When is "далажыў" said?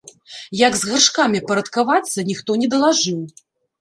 2.73-3.21